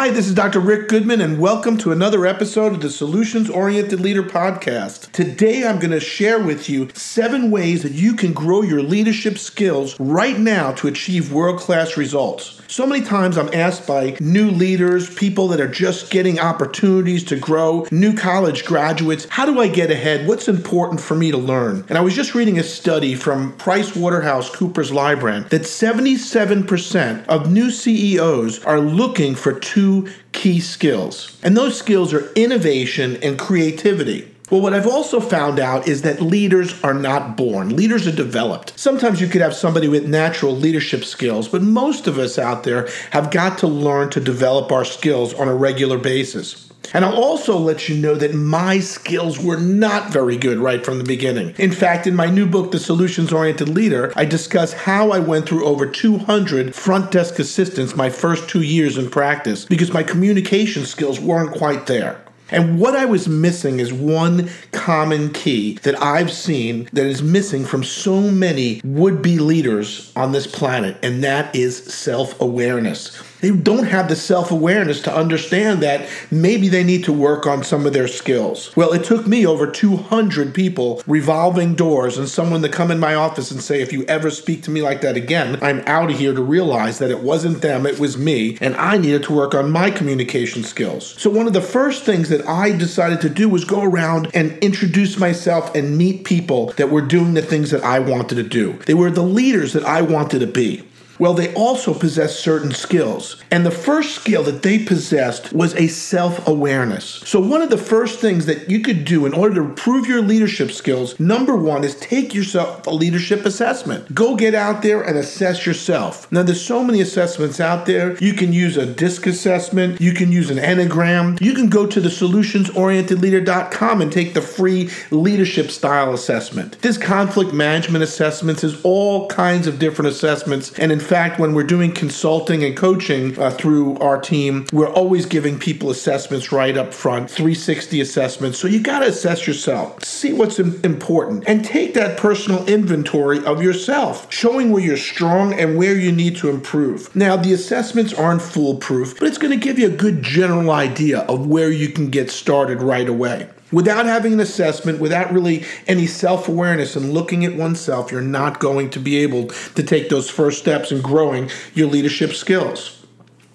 Hi, 0.00 0.08
this 0.08 0.28
is 0.28 0.34
Dr. 0.34 0.60
Rick 0.60 0.88
Goodman, 0.88 1.20
and 1.20 1.38
welcome 1.38 1.76
to 1.76 1.92
another 1.92 2.24
episode 2.24 2.72
of 2.72 2.80
the 2.80 2.88
Solutions 2.88 3.50
Oriented 3.50 4.00
Leader 4.00 4.22
Podcast. 4.22 5.12
Today, 5.12 5.66
I'm 5.66 5.78
going 5.78 5.90
to 5.90 6.00
share 6.00 6.42
with 6.42 6.70
you 6.70 6.88
seven 6.94 7.50
ways 7.50 7.82
that 7.82 7.92
you 7.92 8.14
can 8.14 8.32
grow 8.32 8.62
your 8.62 8.82
leadership 8.82 9.36
skills 9.36 10.00
right 10.00 10.38
now 10.38 10.72
to 10.72 10.88
achieve 10.88 11.34
world 11.34 11.60
class 11.60 11.98
results. 11.98 12.62
So 12.66 12.86
many 12.86 13.04
times 13.04 13.36
I'm 13.36 13.52
asked 13.52 13.86
by 13.86 14.16
new 14.20 14.50
leaders, 14.50 15.12
people 15.14 15.48
that 15.48 15.60
are 15.60 15.68
just 15.68 16.10
getting 16.10 16.38
opportunities 16.38 17.22
to 17.24 17.36
grow, 17.36 17.86
new 17.90 18.14
college 18.14 18.64
graduates, 18.64 19.26
how 19.28 19.44
do 19.44 19.60
I 19.60 19.68
get 19.68 19.90
ahead? 19.90 20.26
What's 20.26 20.48
important 20.48 21.02
for 21.02 21.14
me 21.14 21.30
to 21.30 21.36
learn? 21.36 21.84
And 21.90 21.98
I 21.98 22.00
was 22.00 22.14
just 22.14 22.34
reading 22.34 22.58
a 22.58 22.62
study 22.62 23.14
from 23.14 23.52
Price 23.58 23.94
Waterhouse 23.94 24.48
Coopers 24.48 24.92
Lybrand 24.92 25.50
that 25.50 25.62
77% 25.62 27.26
of 27.26 27.52
new 27.52 27.70
CEOs 27.70 28.64
are 28.64 28.80
looking 28.80 29.34
for 29.34 29.58
two 29.58 29.89
key 30.32 30.60
skills. 30.60 31.38
And 31.42 31.56
those 31.56 31.78
skills 31.78 32.12
are 32.12 32.32
innovation 32.32 33.16
and 33.22 33.38
creativity. 33.38 34.30
Well, 34.50 34.60
what 34.60 34.74
I've 34.74 34.86
also 34.86 35.20
found 35.20 35.60
out 35.60 35.86
is 35.86 36.02
that 36.02 36.20
leaders 36.20 36.82
are 36.82 36.94
not 36.94 37.36
born. 37.36 37.76
Leaders 37.76 38.08
are 38.08 38.14
developed. 38.14 38.78
Sometimes 38.78 39.20
you 39.20 39.28
could 39.28 39.42
have 39.42 39.54
somebody 39.54 39.86
with 39.86 40.08
natural 40.08 40.56
leadership 40.56 41.04
skills, 41.04 41.46
but 41.46 41.62
most 41.62 42.08
of 42.08 42.18
us 42.18 42.36
out 42.36 42.64
there 42.64 42.88
have 43.12 43.30
got 43.30 43.58
to 43.58 43.68
learn 43.68 44.10
to 44.10 44.20
develop 44.20 44.72
our 44.72 44.84
skills 44.84 45.34
on 45.34 45.46
a 45.46 45.54
regular 45.54 45.98
basis. 45.98 46.69
And 46.92 47.04
I'll 47.04 47.14
also 47.14 47.56
let 47.56 47.88
you 47.88 47.96
know 47.96 48.14
that 48.16 48.34
my 48.34 48.80
skills 48.80 49.38
were 49.38 49.58
not 49.58 50.12
very 50.12 50.36
good 50.36 50.58
right 50.58 50.84
from 50.84 50.98
the 50.98 51.04
beginning. 51.04 51.54
In 51.58 51.72
fact, 51.72 52.06
in 52.06 52.16
my 52.16 52.26
new 52.26 52.46
book, 52.46 52.72
The 52.72 52.78
Solutions 52.78 53.32
Oriented 53.32 53.68
Leader, 53.68 54.12
I 54.16 54.24
discuss 54.24 54.72
how 54.72 55.12
I 55.12 55.20
went 55.20 55.48
through 55.48 55.64
over 55.64 55.86
200 55.86 56.74
front 56.74 57.10
desk 57.10 57.38
assistants 57.38 57.94
my 57.94 58.10
first 58.10 58.48
two 58.48 58.62
years 58.62 58.98
in 58.98 59.10
practice 59.10 59.64
because 59.64 59.92
my 59.92 60.02
communication 60.02 60.84
skills 60.84 61.20
weren't 61.20 61.52
quite 61.52 61.86
there. 61.86 62.20
And 62.50 62.80
what 62.80 62.96
I 62.96 63.04
was 63.04 63.28
missing 63.28 63.78
is 63.78 63.92
one 63.92 64.50
common 64.72 65.32
key 65.32 65.78
that 65.82 66.00
I've 66.02 66.32
seen 66.32 66.88
that 66.92 67.06
is 67.06 67.22
missing 67.22 67.64
from 67.64 67.84
so 67.84 68.20
many 68.20 68.80
would 68.84 69.22
be 69.22 69.38
leaders 69.38 70.12
on 70.16 70.32
this 70.32 70.48
planet, 70.48 70.96
and 71.02 71.22
that 71.22 71.54
is 71.54 71.76
self 71.76 72.40
awareness. 72.40 73.22
They 73.40 73.50
don't 73.50 73.86
have 73.86 74.08
the 74.08 74.16
self 74.16 74.50
awareness 74.50 75.00
to 75.02 75.14
understand 75.14 75.82
that 75.82 76.08
maybe 76.30 76.68
they 76.68 76.84
need 76.84 77.04
to 77.04 77.12
work 77.12 77.46
on 77.46 77.64
some 77.64 77.86
of 77.86 77.92
their 77.92 78.08
skills. 78.08 78.74
Well, 78.76 78.92
it 78.92 79.04
took 79.04 79.26
me 79.26 79.46
over 79.46 79.66
200 79.66 80.54
people 80.54 81.02
revolving 81.06 81.74
doors 81.74 82.18
and 82.18 82.28
someone 82.28 82.62
to 82.62 82.68
come 82.68 82.90
in 82.90 82.98
my 82.98 83.14
office 83.14 83.50
and 83.50 83.62
say, 83.62 83.80
if 83.80 83.92
you 83.92 84.04
ever 84.04 84.30
speak 84.30 84.62
to 84.64 84.70
me 84.70 84.82
like 84.82 85.00
that 85.00 85.16
again, 85.16 85.58
I'm 85.62 85.80
out 85.86 86.10
of 86.10 86.18
here 86.18 86.34
to 86.34 86.42
realize 86.42 86.98
that 86.98 87.10
it 87.10 87.20
wasn't 87.20 87.62
them, 87.62 87.86
it 87.86 87.98
was 87.98 88.18
me, 88.18 88.58
and 88.60 88.76
I 88.76 88.96
needed 88.96 89.24
to 89.24 89.32
work 89.32 89.54
on 89.54 89.70
my 89.70 89.90
communication 89.90 90.62
skills. 90.62 91.14
So, 91.18 91.30
one 91.30 91.46
of 91.46 91.52
the 91.52 91.60
first 91.60 92.04
things 92.04 92.28
that 92.28 92.46
I 92.46 92.72
decided 92.72 93.20
to 93.22 93.28
do 93.28 93.48
was 93.48 93.64
go 93.64 93.82
around 93.82 94.30
and 94.34 94.56
introduce 94.58 95.18
myself 95.18 95.74
and 95.74 95.96
meet 95.96 96.24
people 96.24 96.72
that 96.72 96.90
were 96.90 97.00
doing 97.00 97.34
the 97.34 97.42
things 97.42 97.70
that 97.70 97.82
I 97.82 97.98
wanted 97.98 98.36
to 98.36 98.42
do. 98.42 98.74
They 98.86 98.94
were 98.94 99.10
the 99.10 99.22
leaders 99.22 99.72
that 99.72 99.84
I 99.84 100.02
wanted 100.02 100.40
to 100.40 100.46
be. 100.46 100.84
Well, 101.20 101.34
they 101.34 101.52
also 101.52 101.92
possess 101.92 102.40
certain 102.40 102.72
skills. 102.72 103.36
And 103.50 103.66
the 103.66 103.70
first 103.70 104.14
skill 104.14 104.42
that 104.44 104.62
they 104.62 104.78
possessed 104.78 105.52
was 105.52 105.74
a 105.74 105.86
self 105.86 106.48
awareness. 106.48 107.20
So, 107.26 107.38
one 107.38 107.60
of 107.60 107.68
the 107.68 107.76
first 107.76 108.20
things 108.20 108.46
that 108.46 108.70
you 108.70 108.80
could 108.80 109.04
do 109.04 109.26
in 109.26 109.34
order 109.34 109.56
to 109.56 109.60
improve 109.60 110.06
your 110.06 110.22
leadership 110.22 110.72
skills, 110.72 111.20
number 111.20 111.54
one, 111.54 111.84
is 111.84 111.94
take 111.96 112.32
yourself 112.34 112.86
a 112.86 112.90
leadership 112.90 113.44
assessment. 113.44 114.14
Go 114.14 114.34
get 114.34 114.54
out 114.54 114.80
there 114.80 115.02
and 115.02 115.18
assess 115.18 115.66
yourself. 115.66 116.32
Now, 116.32 116.42
there's 116.42 116.64
so 116.64 116.82
many 116.82 117.02
assessments 117.02 117.60
out 117.60 117.84
there. 117.84 118.16
You 118.16 118.32
can 118.32 118.54
use 118.54 118.78
a 118.78 118.86
DISC 118.86 119.26
assessment, 119.26 120.00
you 120.00 120.14
can 120.14 120.32
use 120.32 120.48
an 120.50 120.56
Enneagram, 120.56 121.38
you 121.38 121.52
can 121.52 121.68
go 121.68 121.86
to 121.86 122.00
the 122.00 122.08
solutionsorientedleader.com 122.08 124.00
and 124.00 124.10
take 124.10 124.32
the 124.32 124.40
free 124.40 124.88
leadership 125.10 125.70
style 125.70 126.14
assessment. 126.14 126.78
There's 126.80 126.96
conflict 126.96 127.52
management 127.52 128.02
assessments, 128.04 128.62
there's 128.62 128.80
all 128.84 129.28
kinds 129.28 129.66
of 129.66 129.78
different 129.78 130.10
assessments. 130.10 130.72
And 130.78 130.90
in 130.90 131.09
fact, 131.10 131.40
when 131.40 131.54
we're 131.54 131.64
doing 131.64 131.90
consulting 131.90 132.62
and 132.62 132.76
coaching 132.76 133.36
uh, 133.36 133.50
through 133.50 133.98
our 133.98 134.20
team, 134.20 134.64
we're 134.72 134.92
always 134.92 135.26
giving 135.26 135.58
people 135.58 135.90
assessments 135.90 136.52
right 136.52 136.76
up 136.76 136.94
front 136.94 137.28
360 137.28 138.00
assessments. 138.00 138.60
So 138.60 138.68
you 138.68 138.80
got 138.80 139.00
to 139.00 139.06
assess 139.06 139.44
yourself, 139.44 140.04
see 140.04 140.32
what's 140.32 140.60
important, 140.60 141.42
and 141.48 141.64
take 141.64 141.94
that 141.94 142.16
personal 142.16 142.64
inventory 142.68 143.44
of 143.44 143.60
yourself, 143.60 144.32
showing 144.32 144.70
where 144.70 144.84
you're 144.84 144.96
strong 144.96 145.52
and 145.52 145.76
where 145.76 145.96
you 145.96 146.12
need 146.12 146.36
to 146.36 146.48
improve. 146.48 147.12
Now, 147.16 147.36
the 147.36 147.54
assessments 147.54 148.14
aren't 148.14 148.40
foolproof, 148.40 149.18
but 149.18 149.26
it's 149.26 149.38
going 149.38 149.58
to 149.58 149.66
give 149.66 149.80
you 149.80 149.88
a 149.88 149.96
good 149.96 150.22
general 150.22 150.70
idea 150.70 151.22
of 151.22 151.44
where 151.44 151.72
you 151.72 151.88
can 151.88 152.10
get 152.10 152.30
started 152.30 152.82
right 152.82 153.08
away. 153.08 153.48
Without 153.72 154.06
having 154.06 154.32
an 154.32 154.40
assessment, 154.40 154.98
without 154.98 155.32
really 155.32 155.64
any 155.86 156.06
self 156.06 156.48
awareness 156.48 156.96
and 156.96 157.12
looking 157.12 157.44
at 157.44 157.54
oneself, 157.54 158.10
you're 158.10 158.20
not 158.20 158.60
going 158.60 158.90
to 158.90 158.98
be 158.98 159.18
able 159.18 159.46
to 159.74 159.82
take 159.82 160.08
those 160.08 160.28
first 160.28 160.58
steps 160.58 160.90
in 160.90 161.00
growing 161.00 161.50
your 161.74 161.88
leadership 161.88 162.32
skills. 162.32 163.00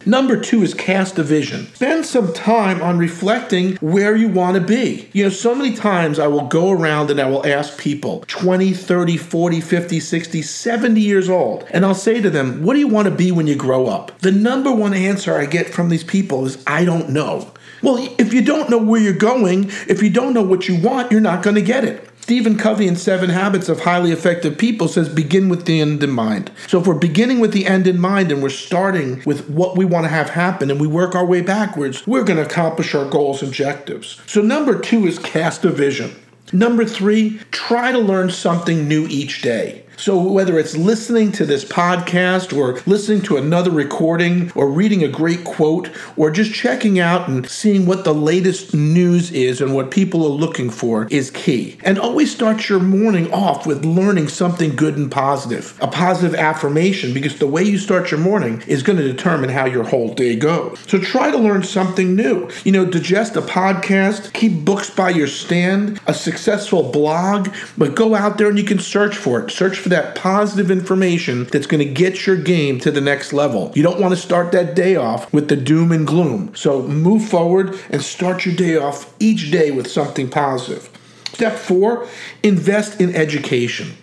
Number 0.07 0.39
two 0.39 0.61
is 0.61 0.75
cast 0.75 1.17
a 1.17 1.23
vision. 1.23 1.65
Spend 1.73 2.05
some 2.05 2.31
time 2.31 2.79
on 2.79 2.99
reflecting 2.99 3.75
where 3.77 4.15
you 4.15 4.27
want 4.27 4.53
to 4.53 4.61
be. 4.61 5.09
You 5.13 5.23
know, 5.23 5.29
so 5.31 5.55
many 5.55 5.75
times 5.75 6.19
I 6.19 6.27
will 6.27 6.45
go 6.45 6.69
around 6.69 7.09
and 7.09 7.19
I 7.19 7.27
will 7.27 7.43
ask 7.43 7.79
people 7.79 8.23
20, 8.27 8.71
30, 8.73 9.17
40, 9.17 9.61
50, 9.61 9.99
60, 9.99 10.41
70 10.43 11.01
years 11.01 11.27
old, 11.27 11.65
and 11.71 11.83
I'll 11.83 11.95
say 11.95 12.21
to 12.21 12.29
them, 12.29 12.61
What 12.61 12.75
do 12.75 12.79
you 12.79 12.87
want 12.87 13.07
to 13.07 13.15
be 13.15 13.31
when 13.31 13.47
you 13.47 13.55
grow 13.55 13.87
up? 13.87 14.17
The 14.19 14.31
number 14.31 14.71
one 14.71 14.93
answer 14.93 15.35
I 15.35 15.47
get 15.47 15.69
from 15.69 15.89
these 15.89 16.03
people 16.03 16.45
is, 16.45 16.63
I 16.67 16.85
don't 16.85 17.09
know. 17.09 17.51
Well, 17.81 18.07
if 18.17 18.33
you 18.33 18.41
don't 18.41 18.69
know 18.69 18.77
where 18.77 19.01
you're 19.01 19.13
going, 19.13 19.65
if 19.87 20.01
you 20.01 20.09
don't 20.09 20.33
know 20.33 20.43
what 20.43 20.67
you 20.67 20.79
want, 20.79 21.11
you're 21.11 21.21
not 21.21 21.43
going 21.43 21.55
to 21.55 21.61
get 21.61 21.83
it. 21.83 22.09
Stephen 22.25 22.57
Covey 22.57 22.87
in 22.87 22.95
Seven 22.95 23.29
Habits 23.29 23.69
of 23.69 23.81
Highly 23.81 24.11
Effective 24.11 24.57
People 24.57 24.87
says 24.87 25.07
begin 25.07 25.47
with 25.47 25.65
the 25.65 25.79
end 25.79 26.01
in 26.01 26.09
mind. 26.09 26.51
So 26.67 26.79
if 26.79 26.87
we're 26.87 26.95
beginning 26.95 27.39
with 27.39 27.53
the 27.53 27.67
end 27.67 27.85
in 27.85 27.99
mind 27.99 28.31
and 28.31 28.41
we're 28.41 28.49
starting 28.49 29.21
with 29.27 29.47
what 29.47 29.77
we 29.77 29.85
want 29.85 30.05
to 30.05 30.09
have 30.09 30.31
happen 30.31 30.71
and 30.71 30.81
we 30.81 30.87
work 30.87 31.13
our 31.13 31.23
way 31.23 31.41
backwards, 31.41 32.07
we're 32.07 32.23
going 32.23 32.37
to 32.37 32.45
accomplish 32.45 32.95
our 32.95 33.07
goals 33.07 33.43
and 33.43 33.49
objectives. 33.49 34.19
So 34.25 34.41
number 34.41 34.79
two 34.79 35.05
is 35.05 35.19
cast 35.19 35.65
a 35.65 35.69
vision. 35.69 36.15
Number 36.51 36.83
three, 36.83 37.39
try 37.51 37.91
to 37.91 37.99
learn 37.99 38.31
something 38.31 38.87
new 38.87 39.05
each 39.07 39.43
day. 39.43 39.84
So, 39.97 40.19
whether 40.19 40.59
it's 40.59 40.75
listening 40.75 41.31
to 41.33 41.45
this 41.45 41.63
podcast 41.63 42.55
or 42.55 42.81
listening 42.85 43.21
to 43.23 43.37
another 43.37 43.71
recording 43.71 44.51
or 44.53 44.69
reading 44.69 45.03
a 45.03 45.07
great 45.07 45.45
quote 45.45 45.89
or 46.17 46.29
just 46.31 46.53
checking 46.53 46.99
out 46.99 47.29
and 47.29 47.47
seeing 47.49 47.85
what 47.85 48.03
the 48.03 48.13
latest 48.13 48.73
news 48.73 49.31
is 49.31 49.61
and 49.61 49.73
what 49.73 49.91
people 49.91 50.25
are 50.25 50.29
looking 50.29 50.69
for 50.69 51.07
is 51.09 51.31
key. 51.31 51.77
And 51.83 51.97
always 51.97 52.33
start 52.33 52.67
your 52.67 52.79
morning 52.79 53.33
off 53.33 53.65
with 53.65 53.85
learning 53.85 54.27
something 54.27 54.75
good 54.75 54.97
and 54.97 55.09
positive, 55.09 55.77
a 55.81 55.87
positive 55.87 56.35
affirmation, 56.35 57.13
because 57.13 57.39
the 57.39 57.47
way 57.47 57.63
you 57.63 57.77
start 57.77 58.11
your 58.11 58.19
morning 58.19 58.63
is 58.67 58.83
going 58.83 58.97
to 58.97 59.03
determine 59.03 59.49
how 59.49 59.65
your 59.65 59.85
whole 59.85 60.13
day 60.13 60.35
goes. 60.35 60.83
So, 60.87 60.99
try 60.99 61.31
to 61.31 61.37
learn 61.37 61.63
something 61.63 62.15
new. 62.15 62.49
You 62.65 62.73
know, 62.73 62.85
digest 62.85 63.37
a 63.37 63.41
podcast, 63.41 64.33
keep 64.33 64.65
books 64.65 64.89
by 64.89 65.11
your 65.11 65.27
stand, 65.27 66.01
a 66.05 66.13
successful 66.13 66.91
blog, 66.91 67.49
but 67.77 67.95
go 67.95 68.13
out 68.13 68.37
there 68.37 68.49
and 68.49 68.57
you 68.57 68.65
can 68.65 68.79
search 68.79 69.15
for 69.15 69.39
it. 69.39 69.51
Search 69.51 69.84
for 69.85 69.89
that 69.89 70.15
positive 70.15 70.71
information 70.71 71.43
that's 71.43 71.67
going 71.67 71.77
to 71.77 71.93
get 71.93 72.25
your 72.25 72.35
game 72.35 72.79
to 72.79 72.89
the 72.89 72.99
next 72.99 73.33
level. 73.33 73.71
You 73.75 73.83
don't 73.83 73.99
want 73.99 74.15
to 74.15 74.19
start 74.19 74.51
that 74.53 74.73
day 74.73 74.95
off 74.95 75.31
with 75.31 75.47
the 75.47 75.55
doom 75.55 75.91
and 75.91 76.07
gloom. 76.07 76.55
So 76.55 76.81
move 76.81 77.29
forward 77.29 77.79
and 77.91 78.01
start 78.01 78.47
your 78.47 78.55
day 78.55 78.77
off 78.77 79.13
each 79.19 79.51
day 79.51 79.69
with 79.69 79.85
something 79.85 80.27
positive. 80.27 80.89
Step 81.33 81.53
four, 81.53 82.07
invest 82.41 82.99
in 82.99 83.15
education. 83.15 83.95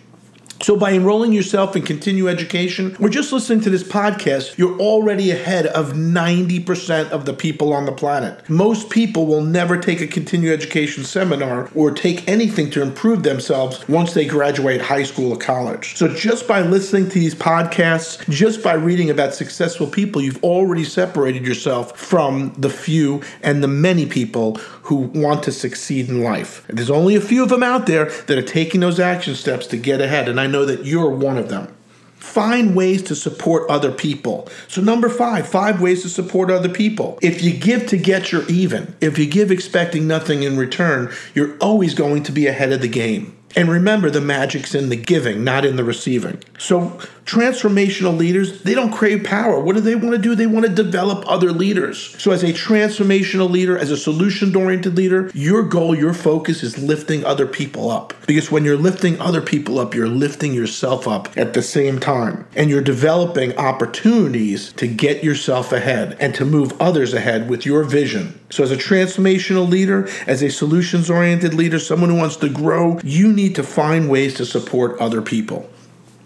So, 0.63 0.77
by 0.77 0.93
enrolling 0.93 1.33
yourself 1.33 1.75
in 1.75 1.81
continue 1.81 2.29
education 2.29 2.95
or 3.01 3.09
just 3.09 3.33
listening 3.33 3.59
to 3.61 3.69
this 3.69 3.83
podcast, 3.83 4.57
you're 4.57 4.79
already 4.79 5.29
ahead 5.29 5.65
of 5.65 5.91
90% 5.91 7.09
of 7.09 7.25
the 7.25 7.33
people 7.33 7.73
on 7.73 7.85
the 7.85 7.91
planet. 7.91 8.49
Most 8.49 8.89
people 8.89 9.25
will 9.25 9.43
never 9.43 9.77
take 9.77 9.99
a 9.99 10.07
continue 10.07 10.53
education 10.53 11.03
seminar 11.03 11.69
or 11.75 11.91
take 11.91 12.25
anything 12.29 12.69
to 12.69 12.81
improve 12.81 13.23
themselves 13.23 13.85
once 13.89 14.13
they 14.13 14.23
graduate 14.25 14.79
high 14.79 15.03
school 15.03 15.33
or 15.33 15.37
college. 15.37 15.97
So, 15.97 16.07
just 16.07 16.47
by 16.47 16.61
listening 16.61 17.09
to 17.09 17.19
these 17.19 17.35
podcasts, 17.35 18.25
just 18.29 18.63
by 18.63 18.75
reading 18.75 19.09
about 19.09 19.33
successful 19.33 19.87
people, 19.87 20.21
you've 20.21 20.41
already 20.45 20.85
separated 20.85 21.45
yourself 21.45 21.99
from 21.99 22.53
the 22.57 22.69
few 22.69 23.21
and 23.41 23.61
the 23.61 23.67
many 23.67 24.05
people 24.05 24.55
who 24.83 24.95
want 24.95 25.43
to 25.43 25.51
succeed 25.51 26.07
in 26.07 26.23
life. 26.23 26.65
There's 26.69 26.89
only 26.89 27.15
a 27.15 27.21
few 27.21 27.43
of 27.43 27.49
them 27.49 27.63
out 27.63 27.85
there 27.85 28.05
that 28.27 28.37
are 28.37 28.41
taking 28.41 28.79
those 28.79 28.99
action 28.99 29.35
steps 29.35 29.67
to 29.67 29.77
get 29.77 29.99
ahead, 29.99 30.29
and 30.29 30.39
I 30.39 30.52
know 30.53 30.65
that 30.65 30.85
you're 30.85 31.09
one 31.09 31.37
of 31.37 31.49
them. 31.49 31.75
Find 32.15 32.73
ways 32.73 33.03
to 33.03 33.15
support 33.15 33.69
other 33.69 33.91
people. 33.91 34.47
So, 34.69 34.81
number 34.81 35.09
five, 35.09 35.45
five 35.45 35.81
ways 35.81 36.03
to 36.03 36.09
support 36.09 36.49
other 36.49 36.69
people. 36.69 37.19
If 37.21 37.43
you 37.43 37.53
give 37.53 37.85
to 37.87 37.97
get 37.97 38.31
your 38.31 38.49
even. 38.49 38.95
If 39.01 39.17
you 39.17 39.25
give 39.25 39.51
expecting 39.51 40.07
nothing 40.07 40.43
in 40.43 40.55
return, 40.55 41.11
you're 41.35 41.57
always 41.57 41.93
going 41.93 42.23
to 42.23 42.31
be 42.31 42.47
ahead 42.47 42.71
of 42.71 42.81
the 42.81 42.87
game. 42.87 43.35
And 43.57 43.69
remember, 43.69 44.09
the 44.09 44.21
magic's 44.21 44.73
in 44.73 44.87
the 44.87 44.95
giving, 44.95 45.43
not 45.43 45.65
in 45.65 45.75
the 45.75 45.83
receiving. 45.83 46.41
So, 46.57 46.97
transformational 47.25 48.17
leaders, 48.17 48.61
they 48.63 48.73
don't 48.73 48.91
crave 48.91 49.23
power. 49.23 49.59
What 49.59 49.75
do 49.75 49.81
they 49.81 49.95
want 49.95 50.11
to 50.11 50.17
do? 50.17 50.35
They 50.35 50.47
want 50.47 50.65
to 50.65 50.71
develop 50.71 51.23
other 51.27 51.51
leaders. 51.51 52.15
So, 52.21 52.31
as 52.31 52.43
a 52.43 52.53
transformational 52.53 53.49
leader, 53.49 53.77
as 53.77 53.91
a 53.91 53.97
solution 53.97 54.55
oriented 54.55 54.95
leader, 54.95 55.31
your 55.33 55.63
goal, 55.63 55.95
your 55.95 56.13
focus 56.13 56.63
is 56.63 56.77
lifting 56.77 57.23
other 57.23 57.47
people 57.47 57.89
up. 57.89 58.13
Because 58.27 58.51
when 58.51 58.65
you're 58.65 58.77
lifting 58.77 59.19
other 59.19 59.41
people 59.41 59.79
up, 59.79 59.93
you're 59.93 60.07
lifting 60.07 60.53
yourself 60.53 61.07
up 61.07 61.35
at 61.37 61.53
the 61.53 61.61
same 61.61 61.99
time. 61.99 62.45
And 62.55 62.69
you're 62.69 62.81
developing 62.81 63.57
opportunities 63.57 64.73
to 64.73 64.87
get 64.87 65.23
yourself 65.23 65.71
ahead 65.71 66.17
and 66.19 66.35
to 66.35 66.45
move 66.45 66.79
others 66.81 67.13
ahead 67.13 67.49
with 67.49 67.65
your 67.65 67.83
vision. 67.83 68.39
So, 68.49 68.63
as 68.63 68.71
a 68.71 68.77
transformational 68.77 69.67
leader, 69.69 70.09
as 70.27 70.41
a 70.41 70.49
solutions 70.49 71.09
oriented 71.09 71.53
leader, 71.53 71.79
someone 71.79 72.09
who 72.09 72.17
wants 72.17 72.35
to 72.37 72.49
grow, 72.49 72.99
you 73.03 73.31
need 73.31 73.55
to 73.55 73.63
find 73.63 74.09
ways 74.09 74.33
to 74.35 74.45
support 74.45 74.99
other 74.99 75.21
people. 75.21 75.69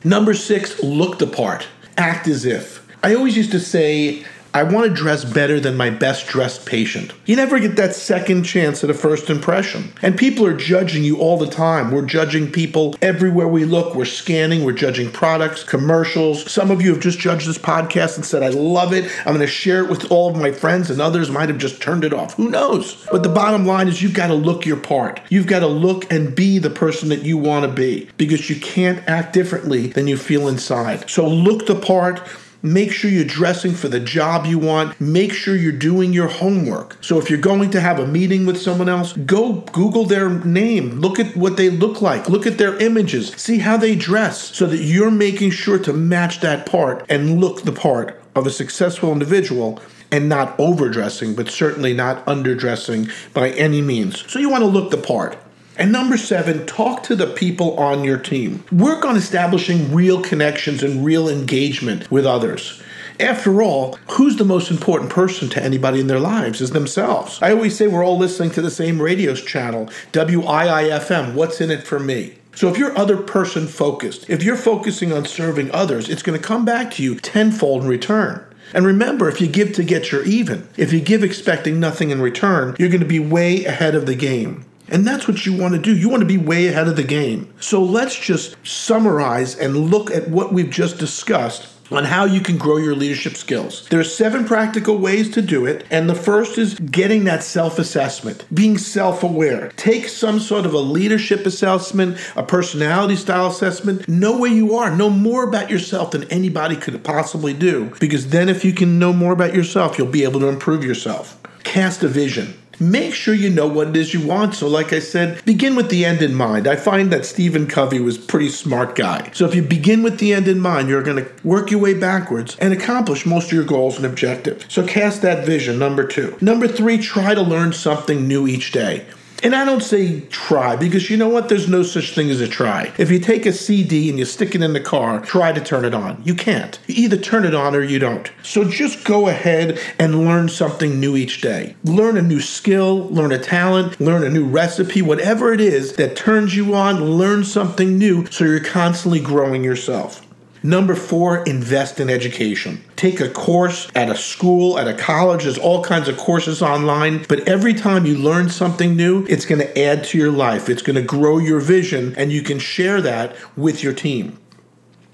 Number 0.03 0.33
six, 0.33 0.81
look 0.83 1.19
the 1.19 1.27
part. 1.27 1.67
Act 1.97 2.27
as 2.27 2.45
if. 2.45 2.85
I 3.03 3.15
always 3.15 3.37
used 3.37 3.51
to 3.51 3.59
say, 3.59 4.25
I 4.57 4.63
want 4.63 4.87
to 4.87 4.91
dress 4.91 5.23
better 5.23 5.59
than 5.59 5.77
my 5.77 5.91
best 5.91 6.25
dressed 6.25 6.65
patient. 6.65 7.13
You 7.27 7.35
never 7.35 7.59
get 7.59 7.75
that 7.75 7.93
second 7.93 8.41
chance 8.41 8.83
at 8.83 8.89
a 8.89 8.93
first 8.95 9.29
impression. 9.29 9.93
And 10.01 10.17
people 10.17 10.47
are 10.47 10.57
judging 10.57 11.03
you 11.03 11.19
all 11.19 11.37
the 11.37 11.45
time. 11.45 11.91
We're 11.91 12.07
judging 12.07 12.51
people 12.51 12.95
everywhere 12.99 13.47
we 13.47 13.65
look. 13.65 13.93
We're 13.93 14.05
scanning, 14.05 14.63
we're 14.63 14.73
judging 14.73 15.11
products, 15.11 15.63
commercials. 15.63 16.51
Some 16.51 16.71
of 16.71 16.81
you 16.81 16.91
have 16.91 17.03
just 17.03 17.19
judged 17.19 17.47
this 17.47 17.59
podcast 17.59 18.15
and 18.15 18.25
said, 18.25 18.41
I 18.41 18.49
love 18.49 18.93
it. 18.93 19.05
I'm 19.19 19.35
going 19.35 19.41
to 19.41 19.45
share 19.45 19.83
it 19.83 19.91
with 19.91 20.11
all 20.11 20.31
of 20.31 20.37
my 20.37 20.51
friends, 20.51 20.89
and 20.89 20.99
others 20.99 21.29
might 21.29 21.49
have 21.49 21.59
just 21.59 21.79
turned 21.79 22.03
it 22.03 22.11
off. 22.11 22.33
Who 22.33 22.49
knows? 22.49 23.05
But 23.11 23.21
the 23.21 23.29
bottom 23.29 23.67
line 23.67 23.87
is 23.87 24.01
you've 24.01 24.15
got 24.15 24.27
to 24.29 24.33
look 24.33 24.65
your 24.65 24.77
part. 24.77 25.21
You've 25.29 25.45
got 25.45 25.59
to 25.59 25.67
look 25.67 26.11
and 26.11 26.35
be 26.35 26.57
the 26.57 26.71
person 26.71 27.09
that 27.09 27.21
you 27.21 27.37
want 27.37 27.67
to 27.67 27.71
be 27.71 28.09
because 28.17 28.49
you 28.49 28.55
can't 28.55 29.07
act 29.07 29.33
differently 29.33 29.85
than 29.85 30.07
you 30.07 30.17
feel 30.17 30.47
inside. 30.47 31.07
So 31.11 31.27
look 31.27 31.67
the 31.67 31.79
part 31.79 32.27
Make 32.73 32.91
sure 32.91 33.09
you're 33.09 33.23
dressing 33.23 33.73
for 33.73 33.87
the 33.87 33.99
job 33.99 34.45
you 34.45 34.59
want. 34.59 34.99
Make 34.99 35.31
sure 35.31 35.55
you're 35.55 35.71
doing 35.71 36.11
your 36.11 36.27
homework. 36.27 36.97
So 37.01 37.17
if 37.17 37.29
you're 37.29 37.39
going 37.39 37.69
to 37.71 37.79
have 37.79 37.99
a 37.99 38.05
meeting 38.05 38.45
with 38.45 38.61
someone 38.61 38.89
else, 38.89 39.13
go 39.13 39.61
Google 39.71 40.03
their 40.03 40.29
name. 40.29 40.99
Look 40.99 41.17
at 41.17 41.37
what 41.37 41.55
they 41.55 41.69
look 41.69 42.01
like. 42.01 42.27
Look 42.27 42.45
at 42.45 42.57
their 42.57 42.77
images. 42.77 43.29
See 43.35 43.59
how 43.59 43.77
they 43.77 43.95
dress 43.95 44.55
so 44.55 44.65
that 44.65 44.83
you're 44.83 45.11
making 45.11 45.51
sure 45.51 45.79
to 45.79 45.93
match 45.93 46.41
that 46.41 46.65
part 46.65 47.05
and 47.07 47.39
look 47.39 47.63
the 47.63 47.71
part 47.71 48.21
of 48.35 48.45
a 48.45 48.51
successful 48.51 49.13
individual 49.13 49.79
and 50.11 50.29
not 50.29 50.59
overdressing, 50.59 51.35
but 51.35 51.49
certainly 51.49 51.93
not 51.93 52.25
underdressing 52.25 53.11
by 53.33 53.51
any 53.51 53.81
means. 53.81 54.29
So 54.31 54.39
you 54.39 54.49
want 54.49 54.63
to 54.63 54.69
look 54.69 54.91
the 54.91 54.97
part. 54.97 55.37
And 55.77 55.91
number 55.91 56.17
seven, 56.17 56.65
talk 56.65 57.03
to 57.03 57.15
the 57.15 57.27
people 57.27 57.77
on 57.77 58.03
your 58.03 58.17
team. 58.17 58.63
Work 58.71 59.05
on 59.05 59.15
establishing 59.15 59.93
real 59.93 60.21
connections 60.21 60.81
and 60.81 61.05
real 61.05 61.29
engagement 61.29 62.09
with 62.09 62.25
others. 62.25 62.81
After 63.19 63.61
all, 63.61 63.97
who's 64.11 64.37
the 64.37 64.43
most 64.43 64.71
important 64.71 65.11
person 65.11 65.49
to 65.49 65.63
anybody 65.63 65.99
in 65.99 66.07
their 66.07 66.19
lives 66.19 66.61
is 66.61 66.71
themselves. 66.71 67.39
I 67.43 67.51
always 67.51 67.75
say 67.75 67.87
we're 67.87 68.03
all 68.03 68.17
listening 68.17 68.51
to 68.51 68.61
the 68.61 68.71
same 68.71 69.01
radio 69.01 69.35
channel, 69.35 69.87
WIIFM. 70.13 71.35
What's 71.35 71.61
in 71.61 71.69
it 71.69 71.85
for 71.85 71.99
me? 71.99 72.35
So 72.55 72.69
if 72.69 72.77
you're 72.79 72.97
other 72.97 73.17
person 73.17 73.67
focused, 73.67 74.27
if 74.31 74.41
you're 74.41 74.57
focusing 74.57 75.13
on 75.13 75.25
serving 75.25 75.71
others, 75.71 76.09
it's 76.09 76.23
going 76.23 76.39
to 76.39 76.43
come 76.43 76.65
back 76.65 76.89
to 76.93 77.03
you 77.03 77.19
tenfold 77.19 77.83
in 77.83 77.87
return. 77.87 78.43
And 78.73 78.85
remember, 78.85 79.29
if 79.29 79.39
you 79.39 79.47
give 79.47 79.73
to 79.73 79.83
get 79.83 80.11
your 80.11 80.23
even, 80.25 80.67
if 80.75 80.91
you 80.91 80.99
give 80.99 81.23
expecting 81.23 81.79
nothing 81.79 82.09
in 82.09 82.21
return, 82.21 82.75
you're 82.79 82.89
going 82.89 83.01
to 83.01 83.05
be 83.05 83.19
way 83.19 83.63
ahead 83.65 83.95
of 83.95 84.07
the 84.07 84.15
game. 84.15 84.65
And 84.89 85.05
that's 85.05 85.27
what 85.27 85.45
you 85.45 85.55
want 85.55 85.73
to 85.73 85.79
do. 85.79 85.95
You 85.95 86.09
want 86.09 86.21
to 86.21 86.27
be 86.27 86.37
way 86.37 86.67
ahead 86.67 86.87
of 86.87 86.95
the 86.95 87.03
game. 87.03 87.53
So 87.59 87.83
let's 87.83 88.17
just 88.17 88.55
summarize 88.65 89.55
and 89.55 89.89
look 89.89 90.11
at 90.11 90.29
what 90.29 90.53
we've 90.53 90.69
just 90.69 90.97
discussed 90.97 91.73
on 91.91 92.03
how 92.03 92.25
you 92.25 92.41
can 92.41 92.57
grow 92.57 92.77
your 92.77 92.95
leadership 92.95 93.35
skills. 93.35 93.87
There 93.89 93.99
are 93.99 94.05
seven 94.05 94.45
practical 94.45 94.97
ways 94.97 95.29
to 95.31 95.41
do 95.41 95.65
it, 95.65 95.85
and 95.89 96.09
the 96.09 96.15
first 96.15 96.57
is 96.57 96.75
getting 96.79 97.23
that 97.25 97.43
self 97.43 97.79
assessment, 97.79 98.45
being 98.53 98.77
self 98.77 99.23
aware. 99.23 99.69
Take 99.77 100.09
some 100.09 100.39
sort 100.39 100.65
of 100.65 100.73
a 100.73 100.79
leadership 100.79 101.45
assessment, 101.45 102.17
a 102.35 102.43
personality 102.43 103.15
style 103.15 103.47
assessment. 103.47 104.07
Know 104.07 104.37
where 104.37 104.51
you 104.51 104.75
are, 104.75 104.95
know 104.95 105.09
more 105.09 105.43
about 105.43 105.69
yourself 105.69 106.11
than 106.11 106.25
anybody 106.25 106.75
could 106.75 107.03
possibly 107.03 107.53
do, 107.53 107.91
because 107.99 108.29
then 108.29 108.49
if 108.49 108.65
you 108.65 108.73
can 108.73 108.99
know 108.99 109.13
more 109.13 109.33
about 109.33 109.55
yourself, 109.55 109.97
you'll 109.97 110.07
be 110.07 110.23
able 110.23 110.39
to 110.41 110.47
improve 110.47 110.83
yourself. 110.83 111.41
Cast 111.63 112.03
a 112.03 112.07
vision 112.07 112.53
make 112.79 113.13
sure 113.13 113.33
you 113.33 113.49
know 113.49 113.67
what 113.67 113.89
it 113.89 113.97
is 113.97 114.13
you 114.13 114.25
want. 114.25 114.55
So, 114.55 114.67
like 114.67 114.93
I 114.93 114.99
said, 114.99 115.43
begin 115.45 115.75
with 115.75 115.89
the 115.89 116.05
end 116.05 116.21
in 116.21 116.33
mind. 116.33 116.67
I 116.67 116.75
find 116.75 117.11
that 117.11 117.25
Stephen 117.25 117.67
Covey 117.67 117.99
was 117.99 118.17
pretty 118.17 118.49
smart 118.49 118.95
guy. 118.95 119.31
So, 119.33 119.45
if 119.45 119.55
you 119.55 119.61
begin 119.61 120.03
with 120.03 120.19
the 120.19 120.33
end 120.33 120.47
in 120.47 120.59
mind, 120.59 120.89
you're 120.89 121.03
going 121.03 121.23
to 121.23 121.31
work 121.43 121.71
your 121.71 121.79
way 121.79 121.93
backwards 121.93 122.55
and 122.59 122.73
accomplish 122.73 123.25
most 123.25 123.47
of 123.47 123.53
your 123.53 123.63
goals 123.63 123.97
and 123.97 124.05
objectives. 124.05 124.65
So, 124.69 124.85
cast 124.85 125.21
that 125.21 125.45
vision, 125.45 125.79
number 125.79 126.05
two. 126.05 126.37
Number 126.41 126.67
three, 126.67 126.97
try 126.97 127.33
to 127.33 127.41
learn 127.41 127.73
something 127.73 128.27
new 128.27 128.47
each 128.47 128.71
day. 128.71 129.05
And 129.43 129.55
I 129.55 129.65
don't 129.65 129.83
say 129.83 130.21
try 130.21 130.75
because 130.75 131.09
you 131.09 131.17
know 131.17 131.29
what? 131.29 131.47
There's 131.47 131.67
no 131.67 131.83
such 131.83 132.15
thing 132.15 132.29
as 132.29 132.41
a 132.41 132.47
try. 132.47 132.91
If 132.97 133.11
you 133.11 133.19
take 133.19 133.45
a 133.45 133.53
CD 133.53 134.09
and 134.09 134.17
you 134.17 134.25
stick 134.25 134.55
it 134.55 134.63
in 134.63 134.73
the 134.73 134.79
car, 134.79 135.19
try 135.19 135.51
to 135.51 135.61
turn 135.61 135.85
it 135.85 135.93
on. 135.93 136.21
You 136.23 136.33
can't. 136.33 136.79
You 136.87 136.95
either 137.05 137.17
turn 137.17 137.45
it 137.45 137.53
on 137.53 137.75
or 137.75 137.83
you 137.83 137.99
don't. 137.99 138.31
So 138.43 138.63
just 138.63 139.05
go 139.05 139.27
ahead 139.27 139.79
and 139.99 140.25
learn 140.25 140.49
something 140.49 140.99
new 140.99 141.15
each 141.15 141.41
day. 141.41 141.75
Learn 141.83 142.17
a 142.17 142.21
new 142.21 142.41
skill, 142.41 143.07
learn 143.09 143.31
a 143.31 143.39
talent, 143.39 144.01
learn 144.01 144.23
a 144.23 144.29
new 144.29 144.45
recipe, 144.45 145.01
whatever 145.01 145.53
it 145.53 145.61
is 145.61 145.93
that 145.93 146.15
turns 146.15 146.55
you 146.55 146.73
on, 146.73 147.03
learn 147.03 147.43
something 147.43 147.97
new 147.97 148.25
so 148.27 148.43
you're 148.43 148.59
constantly 148.59 149.19
growing 149.19 149.63
yourself. 149.63 150.26
Number 150.63 150.95
four, 150.95 151.43
invest 151.43 151.99
in 151.99 152.09
education. 152.09 152.83
Take 152.95 153.19
a 153.19 153.29
course 153.29 153.87
at 153.95 154.09
a 154.09 154.15
school, 154.15 154.79
at 154.79 154.87
a 154.87 154.93
college. 154.93 155.43
There's 155.43 155.57
all 155.57 155.83
kinds 155.83 156.07
of 156.07 156.17
courses 156.17 156.61
online. 156.61 157.25
But 157.29 157.47
every 157.47 157.73
time 157.73 158.05
you 158.05 158.17
learn 158.17 158.49
something 158.49 158.95
new, 158.95 159.25
it's 159.27 159.45
going 159.45 159.61
to 159.61 159.79
add 159.79 160.03
to 160.05 160.17
your 160.17 160.31
life. 160.31 160.69
It's 160.69 160.81
going 160.81 160.95
to 160.95 161.01
grow 161.01 161.37
your 161.37 161.59
vision, 161.59 162.15
and 162.17 162.31
you 162.31 162.41
can 162.41 162.59
share 162.59 163.01
that 163.01 163.35
with 163.55 163.83
your 163.83 163.93
team. 163.93 164.37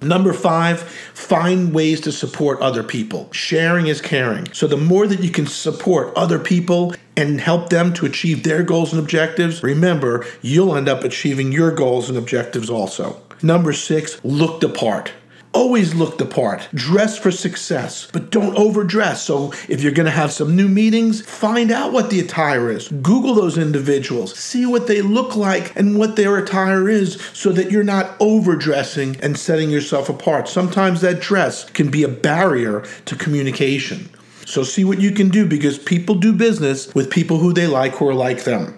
Number 0.01 0.33
five, 0.33 0.81
find 0.81 1.73
ways 1.73 2.01
to 2.01 2.11
support 2.11 2.59
other 2.59 2.83
people. 2.83 3.29
Sharing 3.31 3.87
is 3.87 4.01
caring. 4.01 4.51
So, 4.53 4.67
the 4.67 4.77
more 4.77 5.07
that 5.07 5.21
you 5.21 5.29
can 5.29 5.47
support 5.47 6.13
other 6.15 6.39
people 6.39 6.93
and 7.15 7.39
help 7.39 7.69
them 7.69 7.93
to 7.93 8.05
achieve 8.05 8.43
their 8.43 8.63
goals 8.63 8.91
and 8.91 9.01
objectives, 9.01 9.63
remember, 9.63 10.25
you'll 10.41 10.75
end 10.75 10.89
up 10.89 11.03
achieving 11.03 11.51
your 11.51 11.71
goals 11.71 12.09
and 12.09 12.17
objectives 12.17 12.69
also. 12.69 13.21
Number 13.41 13.73
six, 13.73 14.23
look 14.23 14.61
the 14.61 14.69
part. 14.69 15.13
Always 15.53 15.93
look 15.93 16.17
the 16.17 16.25
part. 16.25 16.67
Dress 16.73 17.17
for 17.17 17.29
success, 17.29 18.07
but 18.11 18.31
don't 18.31 18.55
overdress. 18.57 19.23
So 19.23 19.53
if 19.69 19.81
you're 19.81 19.91
going 19.91 20.07
to 20.07 20.11
have 20.11 20.31
some 20.31 20.55
new 20.55 20.67
meetings, 20.67 21.21
find 21.21 21.71
out 21.71 21.93
what 21.93 22.09
the 22.09 22.19
attire 22.19 22.71
is. 22.71 22.87
Google 22.87 23.35
those 23.35 23.57
individuals. 23.57 24.35
See 24.37 24.65
what 24.65 24.87
they 24.87 25.01
look 25.01 25.35
like 25.35 25.75
and 25.75 25.99
what 25.99 26.15
their 26.15 26.37
attire 26.37 26.89
is 26.89 27.21
so 27.33 27.51
that 27.51 27.69
you're 27.69 27.83
not 27.83 28.15
overdressing 28.19 29.17
and 29.21 29.37
setting 29.37 29.69
yourself 29.69 30.09
apart. 30.09 30.47
Sometimes 30.47 31.01
that 31.01 31.21
dress 31.21 31.69
can 31.69 31.91
be 31.91 32.03
a 32.03 32.07
barrier 32.07 32.83
to 33.05 33.15
communication. 33.15 34.09
So 34.45 34.63
see 34.63 34.83
what 34.83 34.99
you 34.99 35.11
can 35.11 35.29
do 35.29 35.45
because 35.45 35.77
people 35.77 36.15
do 36.15 36.33
business 36.33 36.93
with 36.95 37.11
people 37.11 37.37
who 37.37 37.53
they 37.53 37.67
like 37.67 37.93
who 37.93 38.07
are 38.07 38.15
like 38.15 38.43
them. 38.43 38.77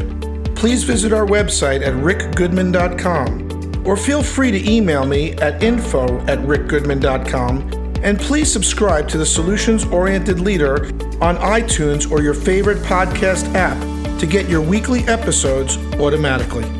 please 0.54 0.82
visit 0.82 1.12
our 1.12 1.26
website 1.26 1.82
at 1.82 1.94
rickgoodman.com 1.94 3.86
or 3.86 3.96
feel 3.96 4.22
free 4.22 4.50
to 4.50 4.70
email 4.70 5.06
me 5.06 5.32
at 5.34 5.62
info 5.62 6.18
at 6.26 6.38
rickgoodman.com 6.40 7.79
and 8.02 8.18
please 8.18 8.50
subscribe 8.52 9.08
to 9.08 9.18
the 9.18 9.26
Solutions 9.26 9.84
Oriented 9.84 10.40
Leader 10.40 10.86
on 11.20 11.36
iTunes 11.36 12.10
or 12.10 12.22
your 12.22 12.34
favorite 12.34 12.78
podcast 12.78 13.52
app 13.54 13.78
to 14.18 14.26
get 14.26 14.48
your 14.48 14.60
weekly 14.60 15.00
episodes 15.04 15.76
automatically. 15.94 16.79